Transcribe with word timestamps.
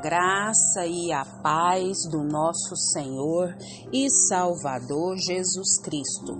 graça 0.00 0.86
e 0.86 1.12
a 1.12 1.24
paz 1.24 2.08
do 2.10 2.24
nosso 2.24 2.74
Senhor 2.74 3.54
e 3.92 4.08
Salvador 4.08 5.16
Jesus 5.18 5.78
Cristo. 5.82 6.34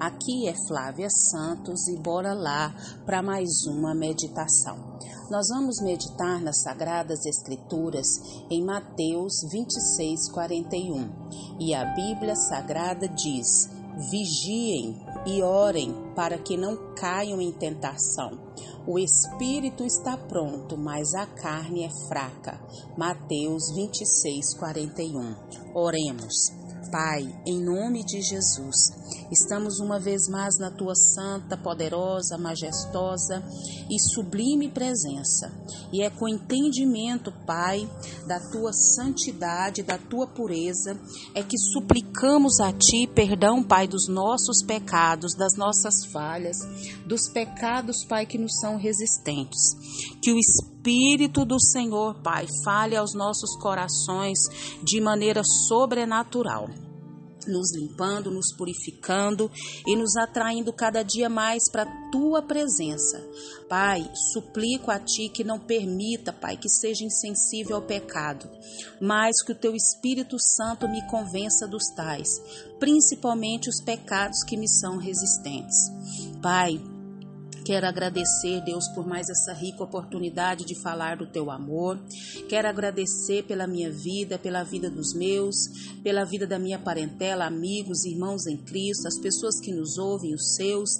Aqui 0.00 0.48
é 0.48 0.54
Flávia 0.66 1.08
Santos 1.08 1.86
e 1.86 1.96
bora 1.96 2.34
lá 2.34 2.74
para 3.06 3.22
mais 3.22 3.66
uma 3.68 3.94
meditação. 3.94 4.98
Nós 5.30 5.46
vamos 5.48 5.80
meditar 5.80 6.40
nas 6.42 6.62
Sagradas 6.62 7.24
Escrituras 7.24 8.08
em 8.50 8.64
Mateus 8.64 9.34
26, 9.50 10.30
41. 10.32 11.08
E 11.60 11.72
a 11.72 11.84
Bíblia 11.94 12.34
Sagrada 12.34 13.08
diz: 13.08 13.70
Vigiem 14.10 15.00
e 15.24 15.40
orem 15.40 15.94
para 16.14 16.38
que 16.38 16.56
não 16.56 16.94
caiam 16.94 17.40
em 17.40 17.52
tentação. 17.52 18.38
O 18.86 18.98
espírito 18.98 19.84
está 19.84 20.16
pronto, 20.16 20.76
mas 20.76 21.14
a 21.14 21.26
carne 21.26 21.84
é 21.84 21.90
fraca. 22.08 22.60
Mateus 22.96 23.70
26, 23.74 24.54
41. 24.58 25.34
Oremos. 25.74 26.64
Pai, 26.90 27.26
em 27.44 27.60
nome 27.60 28.04
de 28.04 28.22
Jesus, 28.22 28.92
estamos 29.30 29.80
uma 29.80 29.98
vez 29.98 30.28
mais 30.28 30.58
na 30.58 30.70
tua 30.70 30.94
santa, 30.94 31.56
poderosa, 31.56 32.38
majestosa 32.38 33.42
e 33.90 33.98
sublime 33.98 34.70
presença. 34.70 35.50
E 35.92 36.02
é 36.02 36.10
com 36.10 36.28
entendimento, 36.28 37.32
Pai, 37.44 37.88
da 38.28 38.38
tua 38.38 38.72
santidade, 38.72 39.82
da 39.82 39.98
tua 39.98 40.26
pureza, 40.26 40.96
é 41.34 41.42
que 41.42 41.58
suplicamos 41.58 42.60
a 42.60 42.72
ti 42.72 43.08
perdão, 43.12 43.62
Pai, 43.62 43.88
dos 43.88 44.06
nossos 44.06 44.62
pecados, 44.62 45.34
das 45.34 45.56
nossas 45.56 46.03
falhas, 46.12 46.56
dos 47.06 47.28
pecados, 47.32 48.04
Pai, 48.04 48.26
que 48.26 48.38
nos 48.38 48.58
são 48.60 48.76
resistentes. 48.76 49.60
Que 50.22 50.32
o 50.32 50.38
Espírito 50.38 51.44
do 51.44 51.60
Senhor, 51.60 52.20
Pai, 52.22 52.46
fale 52.64 52.96
aos 52.96 53.14
nossos 53.14 53.56
corações 53.60 54.38
de 54.82 55.00
maneira 55.00 55.42
sobrenatural 55.44 56.68
nos 57.46 57.74
limpando, 57.76 58.30
nos 58.30 58.54
purificando 58.56 59.50
e 59.86 59.96
nos 59.96 60.16
atraindo 60.16 60.72
cada 60.72 61.02
dia 61.02 61.28
mais 61.28 61.70
para 61.70 61.82
a 61.82 62.10
tua 62.10 62.42
presença. 62.42 63.22
Pai, 63.68 64.08
suplico 64.32 64.90
a 64.90 64.98
ti 64.98 65.28
que 65.28 65.44
não 65.44 65.58
permita, 65.58 66.32
Pai, 66.32 66.56
que 66.56 66.68
seja 66.68 67.04
insensível 67.04 67.76
ao 67.76 67.82
pecado, 67.82 68.48
mas 69.00 69.42
que 69.44 69.52
o 69.52 69.58
teu 69.58 69.74
Espírito 69.74 70.36
Santo 70.38 70.88
me 70.88 71.06
convença 71.08 71.66
dos 71.66 71.84
tais, 71.94 72.28
principalmente 72.78 73.68
os 73.68 73.82
pecados 73.82 74.42
que 74.44 74.56
me 74.56 74.68
são 74.68 74.96
resistentes. 74.96 75.76
Pai, 76.42 76.80
Quero 77.64 77.86
agradecer, 77.86 78.60
Deus, 78.60 78.86
por 78.88 79.06
mais 79.06 79.30
essa 79.30 79.54
rica 79.54 79.82
oportunidade 79.82 80.66
de 80.66 80.74
falar 80.74 81.16
do 81.16 81.26
teu 81.26 81.50
amor. 81.50 81.98
Quero 82.46 82.68
agradecer 82.68 83.42
pela 83.44 83.66
minha 83.66 83.90
vida, 83.90 84.38
pela 84.38 84.62
vida 84.62 84.90
dos 84.90 85.14
meus, 85.14 85.56
pela 86.02 86.24
vida 86.24 86.46
da 86.46 86.58
minha 86.58 86.78
parentela, 86.78 87.46
amigos, 87.46 88.04
irmãos 88.04 88.46
em 88.46 88.58
Cristo, 88.58 89.08
as 89.08 89.18
pessoas 89.18 89.58
que 89.60 89.72
nos 89.72 89.96
ouvem, 89.96 90.34
os 90.34 90.56
seus. 90.56 90.90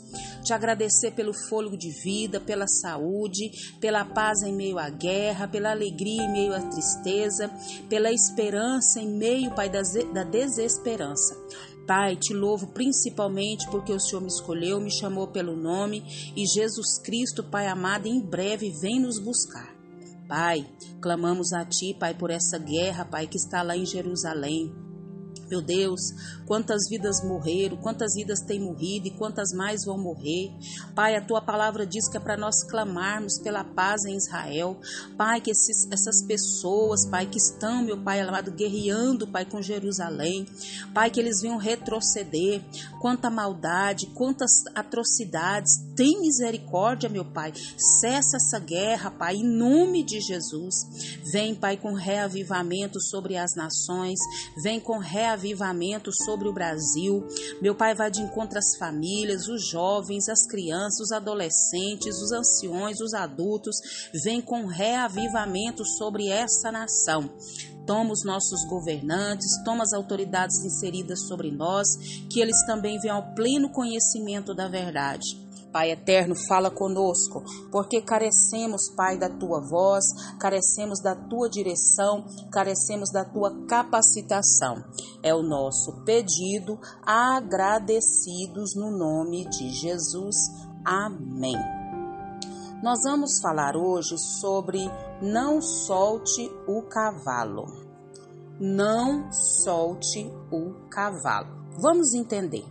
Te 0.43 0.55
agradecer 0.55 1.11
pelo 1.11 1.35
fôlego 1.35 1.77
de 1.77 1.91
vida, 2.03 2.41
pela 2.41 2.67
saúde, 2.67 3.51
pela 3.79 4.03
paz 4.03 4.43
em 4.43 4.55
meio 4.55 4.79
à 4.79 4.89
guerra, 4.89 5.47
pela 5.47 5.71
alegria 5.71 6.23
em 6.23 6.33
meio 6.33 6.55
à 6.55 6.63
tristeza, 6.63 7.51
pela 7.91 8.11
esperança 8.11 9.01
em 9.01 9.19
meio, 9.19 9.55
Pai, 9.55 9.69
da 9.69 10.25
desesperança. 10.25 11.35
Pai, 11.87 12.17
te 12.17 12.33
louvo 12.33 12.69
principalmente 12.69 13.69
porque 13.71 13.93
o 13.93 14.01
Senhor 14.01 14.23
me 14.23 14.29
escolheu, 14.29 14.81
me 14.81 14.91
chamou 14.91 15.29
pelo 15.29 15.55
nome 15.55 16.03
e 16.35 16.47
Jesus 16.47 16.99
Cristo, 16.99 17.43
Pai 17.43 17.67
amado, 17.67 18.07
em 18.07 18.21
breve 18.21 18.71
vem 18.71 19.01
nos 19.01 19.19
buscar. 19.19 19.75
Pai, 20.27 20.67
clamamos 21.01 21.53
a 21.53 21.65
Ti, 21.65 21.95
Pai, 21.99 22.15
por 22.15 22.31
essa 22.31 22.59
guerra, 22.59 23.05
Pai, 23.05 23.27
que 23.27 23.37
está 23.37 23.63
lá 23.63 23.77
em 23.77 23.85
Jerusalém. 23.85 24.73
Meu 25.51 25.61
Deus, 25.61 26.01
quantas 26.47 26.89
vidas 26.89 27.23
morreram, 27.23 27.77
quantas 27.77 28.15
vidas 28.15 28.41
têm 28.41 28.61
morrido 28.61 29.09
e 29.09 29.11
quantas 29.11 29.53
mais 29.53 29.85
vão 29.85 29.99
morrer. 29.99 30.51
Pai, 30.95 31.17
a 31.17 31.21
tua 31.21 31.41
palavra 31.41 31.87
diz 31.87 32.09
que 32.09 32.17
é 32.17 32.21
para 32.21 32.37
nós 32.37 32.65
clamarmos 32.65 33.39
pela 33.39 33.63
paz 33.63 34.05
em 34.05 34.17
Israel. 34.17 34.79
Pai, 35.17 35.41
que 35.41 35.51
esses, 35.51 35.87
essas 35.91 36.23
pessoas, 36.27 37.07
Pai, 37.07 37.27
que 37.27 37.39
estão, 37.39 37.83
meu 37.83 37.99
Pai 38.03 38.21
amado, 38.21 38.51
guerreando, 38.51 39.27
Pai, 39.27 39.45
com 39.45 39.61
Jerusalém. 39.61 40.47
Pai, 40.93 41.11
que 41.11 41.21
eles 41.21 41.41
venham 41.41 41.59
retroceder. 41.59 42.63
Quanta 43.01 43.31
maldade, 43.31 44.07
quantas 44.15 44.51
atrocidades. 44.75 45.73
Tem 45.95 46.21
misericórdia, 46.21 47.09
meu 47.09 47.25
Pai. 47.25 47.53
Cessa 47.77 48.37
essa 48.37 48.59
guerra, 48.59 49.11
Pai, 49.11 49.37
em 49.37 49.45
nome 49.45 50.03
de 50.03 50.21
Jesus. 50.21 51.21
Vem, 51.33 51.55
Pai, 51.55 51.77
com 51.77 51.93
reavivamento 51.93 53.01
sobre 53.01 53.37
as 53.37 53.55
nações. 53.55 54.19
Vem 54.63 54.81
com 54.81 54.99
reavivamento 54.99 55.34
avivamento 55.35 56.11
sobre 56.13 56.49
o 56.49 56.53
Brasil. 56.53 57.27
Meu 57.61 57.75
Pai 57.75 57.95
vai 57.95 58.11
de 58.11 58.21
encontro 58.21 58.59
às 58.59 58.77
famílias, 58.79 59.47
os 59.49 59.69
jovens, 59.69 60.29
as 60.29 60.47
crianças, 60.47 61.01
os 61.01 61.13
adolescentes, 61.13 62.17
os 62.21 62.33
anciões, 62.33 63.01
os 63.01 63.13
adultos. 63.15 63.77
Vem 64.25 64.41
com 64.41 64.67
reavivamento 64.67 65.85
sobre 65.85 66.29
essa 66.29 66.73
nação. 66.73 67.31
Toma 67.87 68.13
os 68.13 68.25
nossos 68.25 68.65
governantes, 68.67 69.63
toma 69.63 69.83
as 69.83 69.93
autoridades 69.93 70.65
inseridas 70.65 71.27
sobre 71.27 71.51
nós, 71.51 71.97
que 72.31 72.41
eles 72.41 72.65
também 72.65 72.99
venham 72.99 73.17
ao 73.17 73.35
pleno 73.35 73.71
conhecimento 73.71 74.55
da 74.55 74.69
verdade. 74.69 75.44
Pai 75.75 75.91
eterno, 75.91 76.37
fala 76.47 76.71
conosco, 76.71 77.43
porque 77.73 78.01
carecemos, 78.01 78.89
Pai, 78.97 79.19
da 79.19 79.29
tua 79.29 79.61
voz, 79.61 80.05
carecemos 80.39 81.01
da 81.03 81.17
tua 81.17 81.51
direção, 81.51 82.25
carecemos 82.53 83.11
da 83.11 83.25
tua 83.25 83.67
capacitação. 83.67 84.85
É 85.21 85.35
o 85.35 85.43
nosso 85.43 86.05
pedido, 86.05 86.79
agradecidos 87.05 88.77
no 88.77 88.97
nome 88.97 89.49
de 89.49 89.69
Jesus. 89.71 90.37
Amém. 90.85 91.59
Nós 92.81 93.01
vamos 93.03 93.41
falar 93.41 93.75
hoje 93.77 94.17
sobre 94.17 94.79
não 95.21 95.61
solte 95.61 96.53
o 96.69 96.83
cavalo. 96.83 97.65
Não 98.61 99.29
solte 99.33 100.31
o 100.53 100.87
cavalo. 100.89 101.49
Vamos 101.81 102.15
entender. 102.15 102.65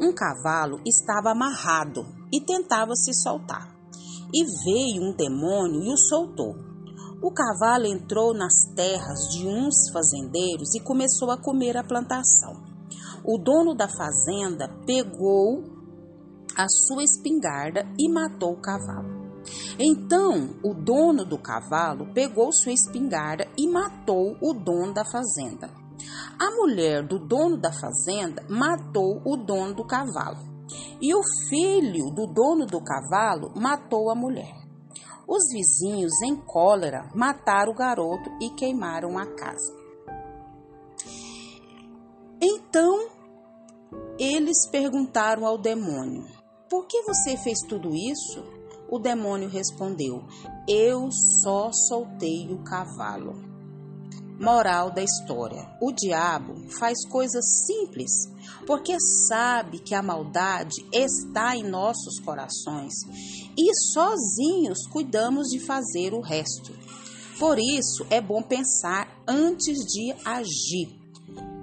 Um 0.00 0.14
cavalo 0.14 0.80
estava 0.86 1.32
amarrado 1.32 2.19
e 2.32 2.40
tentava 2.40 2.94
se 2.94 3.12
soltar. 3.14 3.74
E 4.32 4.44
veio 4.64 5.02
um 5.02 5.16
demônio 5.16 5.82
e 5.82 5.92
o 5.92 5.96
soltou. 5.96 6.54
O 7.22 7.32
cavalo 7.32 7.86
entrou 7.86 8.32
nas 8.32 8.72
terras 8.74 9.28
de 9.30 9.46
uns 9.46 9.90
fazendeiros 9.92 10.74
e 10.74 10.80
começou 10.80 11.30
a 11.30 11.36
comer 11.36 11.76
a 11.76 11.84
plantação. 11.84 12.62
O 13.24 13.36
dono 13.36 13.74
da 13.74 13.88
fazenda 13.88 14.68
pegou 14.86 15.62
a 16.56 16.66
sua 16.68 17.04
espingarda 17.04 17.86
e 17.98 18.08
matou 18.08 18.52
o 18.52 18.60
cavalo. 18.60 19.20
Então 19.78 20.56
o 20.62 20.74
dono 20.74 21.24
do 21.24 21.38
cavalo 21.38 22.12
pegou 22.12 22.52
sua 22.52 22.72
espingarda 22.72 23.46
e 23.58 23.68
matou 23.68 24.36
o 24.40 24.52
dono 24.54 24.92
da 24.92 25.04
fazenda. 25.04 25.70
A 26.38 26.50
mulher 26.56 27.06
do 27.06 27.18
dono 27.18 27.58
da 27.58 27.72
fazenda 27.72 28.44
matou 28.48 29.20
o 29.24 29.36
dono 29.36 29.74
do 29.74 29.84
cavalo, 29.84 30.38
e 31.00 31.14
o 31.14 31.20
filho 31.48 32.10
do 32.10 32.26
dono 32.26 32.66
do 32.66 32.82
cavalo 32.82 33.52
matou 33.56 34.10
a 34.10 34.14
mulher. 34.14 34.54
Os 35.26 35.44
vizinhos, 35.52 36.12
em 36.22 36.36
cólera, 36.36 37.08
mataram 37.14 37.72
o 37.72 37.76
garoto 37.76 38.30
e 38.40 38.50
queimaram 38.50 39.16
a 39.16 39.26
casa. 39.26 39.78
Então 42.42 43.08
eles 44.18 44.68
perguntaram 44.70 45.46
ao 45.46 45.56
demônio: 45.56 46.26
Por 46.68 46.86
que 46.86 47.02
você 47.02 47.36
fez 47.36 47.60
tudo 47.60 47.94
isso? 47.94 48.42
O 48.90 48.98
demônio 48.98 49.48
respondeu: 49.48 50.24
Eu 50.68 51.10
só 51.42 51.70
soltei 51.72 52.52
o 52.52 52.62
cavalo. 52.64 53.49
Moral 54.40 54.90
da 54.90 55.02
história: 55.02 55.68
o 55.80 55.92
diabo 55.92 56.54
faz 56.78 57.06
coisas 57.06 57.44
simples 57.66 58.10
porque 58.66 58.96
sabe 59.28 59.78
que 59.78 59.94
a 59.94 60.02
maldade 60.02 60.84
está 60.92 61.54
em 61.54 61.62
nossos 61.62 62.18
corações 62.20 62.94
e 63.56 63.74
sozinhos 63.92 64.86
cuidamos 64.86 65.48
de 65.48 65.60
fazer 65.60 66.14
o 66.14 66.20
resto. 66.20 66.72
Por 67.38 67.58
isso 67.58 68.06
é 68.08 68.20
bom 68.20 68.42
pensar 68.42 69.08
antes 69.26 69.78
de 69.84 70.14
agir. 70.24 70.98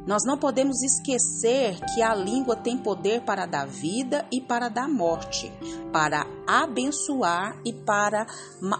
Nós 0.05 0.23
não 0.25 0.37
podemos 0.37 0.81
esquecer 0.81 1.79
que 1.93 2.01
a 2.01 2.15
língua 2.15 2.55
tem 2.55 2.77
poder 2.77 3.21
para 3.23 3.45
dar 3.45 3.67
vida 3.67 4.25
e 4.31 4.39
para 4.39 4.69
dar 4.69 4.87
morte, 4.87 5.51
para 5.91 6.25
abençoar 6.47 7.59
e 7.65 7.73
para 7.73 8.25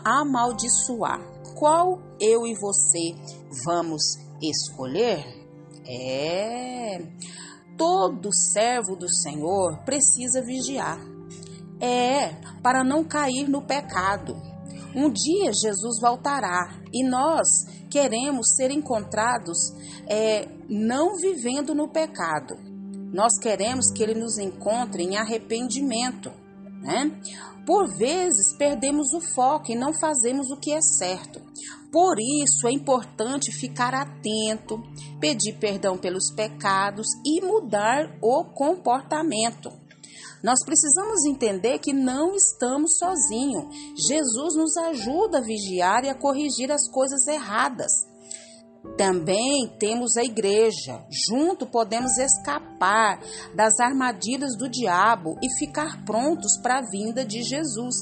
amaldiçoar 0.05 1.19
qual 1.57 1.99
eu 2.19 2.45
e 2.47 2.53
você 2.53 3.15
vamos 3.65 4.03
escolher? 4.41 5.25
É. 5.85 7.01
Todo 7.77 8.33
servo 8.33 8.95
do 8.95 9.07
Senhor 9.07 9.83
precisa 9.85 10.41
vigiar. 10.41 10.99
É, 11.79 12.33
para 12.63 12.83
não 12.83 13.03
cair 13.03 13.47
no 13.47 13.61
pecado. 13.61 14.35
Um 14.95 15.11
dia 15.11 15.53
Jesus 15.53 15.99
voltará 16.01 16.75
e 16.91 17.03
nós 17.03 17.47
queremos 17.89 18.55
ser 18.55 18.71
encontrados 18.71 19.57
é, 20.07 20.47
não 20.67 21.17
vivendo 21.17 21.75
no 21.75 21.88
pecado. 21.88 22.57
Nós 23.13 23.38
queremos 23.39 23.91
que 23.91 24.01
Ele 24.01 24.15
nos 24.15 24.38
encontre 24.38 25.03
em 25.03 25.17
arrependimento. 25.17 26.31
Né? 26.88 27.12
Por 27.66 27.86
vezes 27.98 28.56
perdemos 28.57 29.13
o 29.13 29.19
foco 29.19 29.74
e 29.74 29.75
não 29.75 29.94
fazemos 29.94 30.50
o 30.50 30.56
que 30.56 30.72
é 30.72 30.81
certo. 30.81 31.42
Por 31.92 32.16
isso 32.18 32.66
é 32.66 32.72
importante 32.72 33.51
ficar 33.51 33.94
atento, 33.94 34.81
pedir 35.19 35.57
perdão 35.60 35.98
pelos 35.98 36.31
pecados 36.31 37.07
e 37.25 37.42
mudar 37.42 38.18
o 38.22 38.45
comportamento. 38.45 39.69
Nós 40.42 40.63
precisamos 40.63 41.25
entender 41.25 41.80
que 41.80 41.92
não 41.92 42.36
estamos 42.36 42.98
sozinhos. 42.98 43.66
Jesus 44.07 44.56
nos 44.56 44.78
ajuda 44.78 45.40
a 45.40 45.42
vigiar 45.42 46.06
e 46.06 46.10
a 46.10 46.16
corrigir 46.16 46.72
as 46.72 46.90
coisas 46.90 47.28
erradas. 47.28 47.92
Também 48.97 49.67
temos 49.79 50.17
a 50.17 50.23
igreja. 50.23 51.05
Junto 51.29 51.67
podemos 51.67 52.17
escapar 52.17 53.21
das 53.55 53.79
armadilhas 53.79 54.57
do 54.57 54.67
diabo 54.67 55.38
e 55.41 55.47
ficar 55.59 56.03
prontos 56.03 56.57
para 56.61 56.79
a 56.79 56.89
vinda 56.89 57.23
de 57.23 57.44
Jesus, 57.44 57.95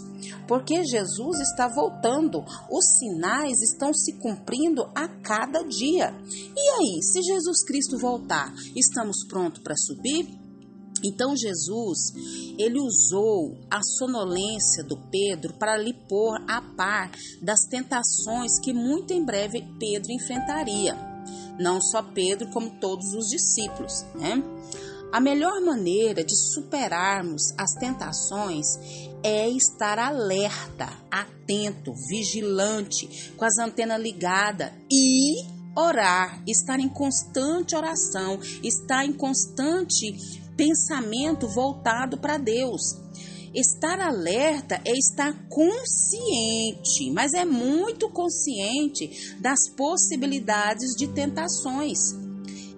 porque 0.47 0.85
Jesus 0.85 1.39
está 1.41 1.67
voltando. 1.67 2.43
Os 2.71 2.85
sinais 2.97 3.61
estão 3.61 3.93
se 3.93 4.13
cumprindo 4.19 4.89
a 4.95 5.07
cada 5.21 5.63
dia. 5.63 6.13
E 6.55 6.69
aí, 6.69 7.03
se 7.03 7.21
Jesus 7.21 7.65
Cristo 7.65 7.97
voltar, 7.97 8.53
estamos 8.75 9.25
prontos 9.27 9.61
para 9.61 9.75
subir? 9.75 10.44
Então 11.05 11.35
Jesus, 11.35 12.13
ele 12.57 12.79
usou 12.79 13.55
a 13.69 13.79
sonolência 13.83 14.83
do 14.83 14.97
Pedro 15.11 15.53
para 15.53 15.77
lhe 15.77 15.93
pôr 15.93 16.41
a 16.47 16.61
par 16.75 17.11
das 17.41 17.59
tentações 17.69 18.59
que 18.59 18.73
muito 18.73 19.13
em 19.13 19.23
breve 19.23 19.63
Pedro 19.79 20.11
enfrentaria. 20.11 20.97
Não 21.59 21.79
só 21.79 22.01
Pedro, 22.01 22.49
como 22.51 22.79
todos 22.79 23.13
os 23.13 23.27
discípulos, 23.27 24.03
né? 24.15 24.43
A 25.11 25.19
melhor 25.19 25.61
maneira 25.61 26.23
de 26.23 26.35
superarmos 26.35 27.53
as 27.57 27.73
tentações 27.75 28.65
é 29.23 29.47
estar 29.47 29.97
alerta, 29.97 30.89
atento, 31.09 31.93
vigilante, 32.09 33.31
com 33.37 33.45
as 33.45 33.57
antenas 33.57 34.01
ligadas 34.01 34.71
e 34.91 35.45
orar, 35.75 36.41
estar 36.47 36.79
em 36.79 36.89
constante 36.89 37.75
oração, 37.75 38.39
estar 38.63 39.05
em 39.05 39.13
constante 39.13 40.43
pensamento 40.55 41.47
voltado 41.47 42.17
para 42.17 42.37
Deus. 42.37 42.81
Estar 43.53 44.01
alerta 44.01 44.81
é 44.83 44.91
estar 44.91 45.47
consciente, 45.47 47.09
mas 47.13 47.33
é 47.33 47.45
muito 47.45 48.09
consciente 48.09 49.37
das 49.39 49.69
possibilidades 49.77 50.93
de 50.97 51.07
tentações. 51.07 52.24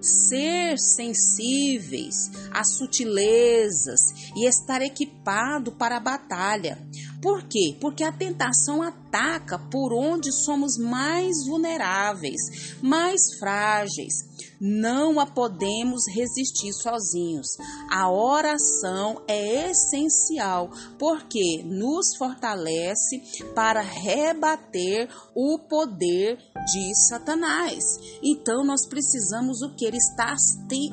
Ser 0.08 0.78
sensíveis 0.80 2.32
às 2.52 2.78
sutilezas 2.78 4.00
e 4.36 4.48
estar 4.48 4.82
equipado 4.82 5.72
para 5.74 5.98
a 5.98 6.00
batalha. 6.00 6.78
Por 7.22 7.44
quê? 7.44 7.76
Porque 7.82 8.04
a 8.04 8.12
tentação 8.12 8.82
ataca 8.82 9.58
por 9.58 9.92
onde 9.92 10.32
somos 10.32 10.78
mais 10.78 11.46
vulneráveis, 11.46 12.76
mais 12.82 13.38
frágeis. 13.40 14.14
Não 14.60 15.20
a 15.20 15.26
podemos 15.26 16.04
resistir 16.16 16.74
sozinhos. 16.74 17.48
A 17.92 18.10
oração 18.10 19.22
é 19.28 19.70
essencial 19.70 20.72
porque 20.98 21.64
nos 21.64 22.16
fortalece 22.18 23.22
para 23.54 23.82
rebater 23.82 25.10
o 25.36 25.60
poder 25.60 26.40
de 26.72 26.94
Satanás. 27.08 27.84
Então 28.22 28.64
nós 28.64 28.88
precisamos 28.88 29.62
o 29.62 29.74
que? 29.74 29.88
Estar 29.88 30.36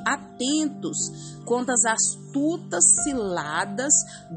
atentos 0.06 0.96
contra 1.44 1.74
as 1.74 1.84
astutas 1.84 2.84
ciladas 3.02 3.92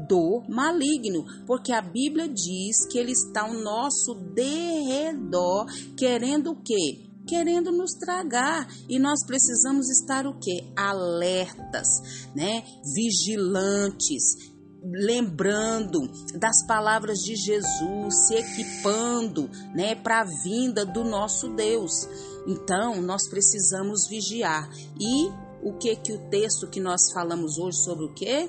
do 0.08 0.42
maligno, 0.48 1.24
porque 1.46 1.72
a 1.72 1.80
Bíblia 1.80 2.28
diz 2.28 2.86
que 2.90 2.98
ele 2.98 3.12
está 3.12 3.42
ao 3.42 3.54
nosso 3.54 4.14
derredor, 4.34 5.66
querendo 5.96 6.50
o 6.50 6.62
quê? 6.62 7.08
querendo 7.28 7.70
nos 7.70 7.92
tragar 7.92 8.66
e 8.88 8.98
nós 8.98 9.22
precisamos 9.26 9.90
estar 9.90 10.26
o 10.26 10.38
que 10.38 10.64
alertas 10.74 11.86
né 12.34 12.64
vigilantes 12.94 14.47
lembrando 14.82 16.00
das 16.38 16.64
palavras 16.66 17.18
de 17.18 17.34
Jesus 17.34 18.26
se 18.26 18.34
equipando 18.34 19.50
né 19.74 19.94
para 19.94 20.20
a 20.20 20.24
vinda 20.44 20.86
do 20.86 21.04
nosso 21.04 21.48
Deus 21.54 22.08
então 22.46 23.02
nós 23.02 23.28
precisamos 23.28 24.06
vigiar 24.08 24.70
e 25.00 25.28
o 25.62 25.76
que 25.78 25.96
que 25.96 26.12
o 26.12 26.30
texto 26.30 26.68
que 26.68 26.80
nós 26.80 27.12
falamos 27.12 27.58
hoje 27.58 27.78
sobre 27.78 28.04
o 28.04 28.14
que 28.14 28.48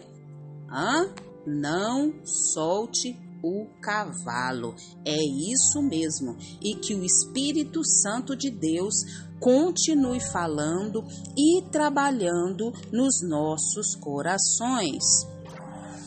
Hã? 0.72 1.12
não 1.46 2.14
solte 2.24 3.18
o 3.44 3.66
cavalo. 3.82 4.75
É 5.06 5.18
isso 5.18 5.82
mesmo. 5.82 6.38
E 6.62 6.75
que 6.75 6.94
o 6.94 7.04
Espírito 7.04 7.84
Santo 7.84 8.36
de 8.36 8.50
Deus 8.50 8.96
continue 9.40 10.20
falando 10.20 11.04
e 11.38 11.64
trabalhando 11.72 12.74
nos 12.92 13.22
nossos 13.28 13.96
corações. 13.96 15.04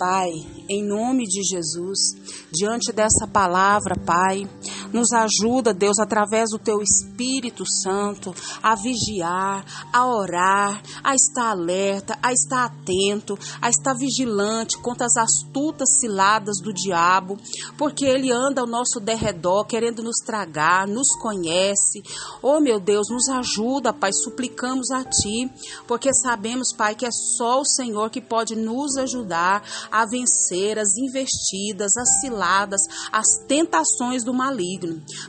Pai, 0.05 0.33
em 0.69 0.83
nome 0.83 1.23
de 1.23 1.45
Jesus, 1.45 2.17
diante 2.51 2.91
dessa 2.93 3.25
palavra, 3.33 3.95
Pai, 4.05 4.49
nos 4.93 5.13
ajuda, 5.13 5.73
Deus, 5.73 5.99
através 5.99 6.51
do 6.51 6.59
Teu 6.59 6.83
Espírito 6.83 7.65
Santo, 7.67 8.35
a 8.63 8.75
vigiar, 8.75 9.65
a 9.93 10.07
orar, 10.07 10.83
a 11.03 11.15
estar 11.15 11.51
alerta, 11.51 12.19
a 12.23 12.33
estar 12.33 12.65
atento, 12.65 13.39
a 13.61 13.69
estar 13.69 13.95
vigilante 13.95 14.79
contra 14.79 15.07
as 15.07 15.17
astutas 15.17 16.01
ciladas 16.01 16.59
do 16.63 16.73
diabo, 16.73 17.39
porque 17.79 18.05
ele 18.05 18.31
anda 18.31 18.61
ao 18.61 18.67
nosso 18.67 19.01
derredor, 19.01 19.67
querendo 19.67 20.03
nos 20.03 20.17
tragar, 20.25 20.87
nos 20.87 21.09
conhece. 21.21 22.03
Oh, 22.43 22.61
meu 22.61 22.79
Deus, 22.79 23.09
nos 23.11 23.29
ajuda, 23.29 23.93
Pai, 23.93 24.13
suplicamos 24.13 24.91
a 24.91 25.05
Ti, 25.05 25.51
porque 25.87 26.13
sabemos, 26.15 26.73
Pai, 26.77 26.95
que 26.95 27.07
é 27.07 27.11
só 27.11 27.61
o 27.61 27.67
Senhor 27.67 28.11
que 28.11 28.21
pode 28.21 28.55
nos 28.55 28.97
ajudar 28.97 29.63
a 29.91 30.05
vencer 30.07 30.79
as 30.79 30.97
investidas, 30.97 31.97
as 31.97 32.21
ciladas, 32.21 32.81
as 33.11 33.27
tentações 33.47 34.25
do 34.25 34.35
maligno. 34.35 34.82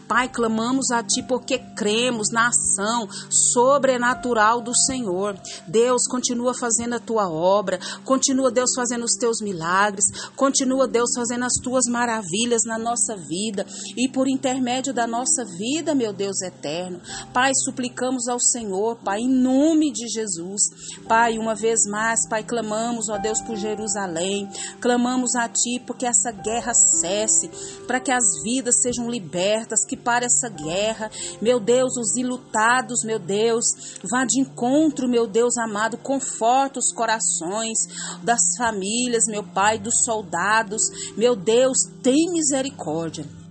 Pai, 0.07 0.29
clamamos 0.29 0.91
a 0.91 1.03
Ti 1.03 1.23
porque 1.23 1.59
cremos 1.75 2.29
na 2.31 2.47
ação 2.47 3.07
sobrenatural 3.29 4.61
do 4.61 4.75
Senhor. 4.75 5.37
Deus, 5.67 6.07
continua 6.07 6.53
fazendo 6.53 6.95
a 6.95 6.99
Tua 6.99 7.29
obra, 7.29 7.79
continua, 8.03 8.51
Deus, 8.51 8.71
fazendo 8.75 9.05
os 9.05 9.13
Teus 9.13 9.41
milagres, 9.41 10.05
continua, 10.35 10.87
Deus, 10.87 11.11
fazendo 11.15 11.45
as 11.45 11.53
Tuas 11.61 11.85
maravilhas 11.85 12.61
na 12.65 12.77
nossa 12.77 13.15
vida 13.15 13.65
e 13.97 14.07
por 14.07 14.27
intermédio 14.27 14.93
da 14.93 15.07
nossa 15.07 15.45
vida, 15.45 15.95
meu 15.95 16.13
Deus 16.13 16.41
eterno. 16.41 17.01
Pai, 17.33 17.51
suplicamos 17.55 18.27
ao 18.27 18.39
Senhor, 18.39 18.97
Pai, 19.03 19.21
em 19.21 19.29
nome 19.29 19.91
de 19.91 20.07
Jesus. 20.07 20.61
Pai, 21.07 21.37
uma 21.37 21.55
vez 21.55 21.85
mais, 21.89 22.27
Pai, 22.27 22.43
clamamos, 22.43 23.09
ó 23.09 23.17
Deus, 23.17 23.41
por 23.41 23.55
Jerusalém, 23.55 24.49
Clamamos 24.79 25.35
a 25.35 25.47
Ti 25.47 25.81
porque 25.85 26.05
essa 26.05 26.31
guerra 26.31 26.73
cesse, 26.73 27.49
para 27.87 27.99
que 27.99 28.11
as 28.11 28.23
vidas 28.43 28.81
sejam 28.81 29.09
libertas, 29.09 29.42
que 29.87 29.97
para 29.97 30.25
essa 30.25 30.49
guerra, 30.49 31.09
meu 31.41 31.59
Deus, 31.59 31.97
os 31.97 32.15
ilutados, 32.15 33.03
meu 33.03 33.19
Deus, 33.19 33.65
vá 34.03 34.25
de 34.25 34.39
encontro, 34.39 35.07
meu 35.07 35.27
Deus 35.27 35.57
amado, 35.57 35.97
conforta 35.97 36.79
os 36.79 36.91
corações 36.93 37.79
das 38.23 38.41
famílias, 38.57 39.23
meu 39.27 39.43
Pai, 39.43 39.77
dos 39.77 40.03
soldados, 40.03 40.81
meu 41.17 41.35
Deus, 41.35 41.77
tem 42.01 42.31
misericórdia. 42.31 43.42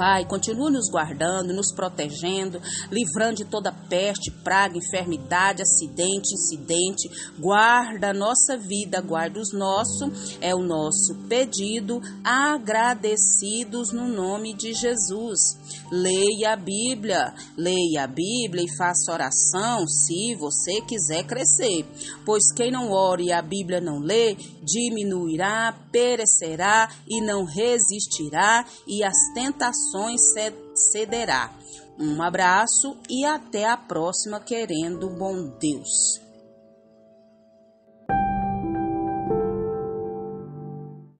Pai, 0.00 0.24
continue 0.24 0.72
nos 0.72 0.88
guardando, 0.90 1.52
nos 1.52 1.74
protegendo, 1.74 2.58
livrando 2.90 3.34
de 3.34 3.44
toda 3.44 3.70
peste, 3.70 4.30
praga, 4.30 4.78
enfermidade, 4.78 5.60
acidente, 5.60 6.32
incidente. 6.32 7.06
Guarda 7.38 8.08
a 8.08 8.14
nossa 8.14 8.56
vida, 8.56 9.02
guarda 9.02 9.38
os 9.38 9.52
nossos, 9.52 10.38
é 10.40 10.54
o 10.54 10.62
nosso 10.62 11.14
pedido, 11.28 12.00
agradecidos 12.24 13.92
no 13.92 14.08
nome 14.08 14.54
de 14.54 14.72
Jesus. 14.72 15.58
Leia 15.92 16.54
a 16.54 16.56
Bíblia, 16.56 17.34
leia 17.54 18.04
a 18.04 18.06
Bíblia 18.06 18.64
e 18.64 18.76
faça 18.78 19.12
oração 19.12 19.86
se 19.86 20.34
você 20.34 20.80
quiser 20.80 21.24
crescer. 21.26 21.84
Pois 22.24 22.50
quem 22.56 22.70
não 22.70 22.90
ore 22.90 23.24
e 23.24 23.32
a 23.32 23.42
Bíblia 23.42 23.82
não 23.82 23.98
lê, 23.98 24.34
diminuirá, 24.62 25.78
perecerá 25.92 26.88
e 27.06 27.20
não 27.20 27.44
resistirá, 27.44 28.64
e 28.88 29.04
as 29.04 29.16
tentações 29.34 29.89
cederá. 30.74 31.52
Um 31.98 32.22
abraço 32.22 32.96
e 33.08 33.24
até 33.24 33.68
a 33.68 33.76
próxima, 33.76 34.40
querendo 34.40 35.10
bom 35.10 35.48
Deus. 35.58 36.20